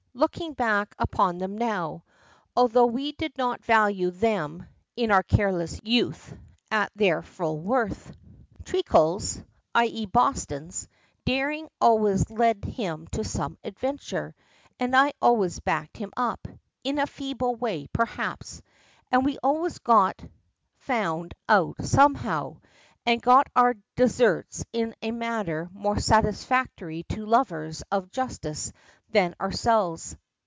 [0.13, 2.03] looking back upon them now,
[2.53, 4.61] although we did not value them,
[4.97, 6.35] in our careless youth,
[6.69, 8.13] at their full worth.
[8.65, 9.41] Treacle's
[9.73, 10.89] i.e., Boston's
[11.25, 14.35] daring always led him to some adventure,
[14.81, 16.45] and I always backed him up
[16.83, 18.61] in a feeble way, perhaps,
[19.13, 20.21] and we always got
[20.77, 22.57] found out somehow,
[23.05, 28.71] and got our deserts in a manner more satisfactory to lovers of justice
[29.09, 30.15] than to ourselves.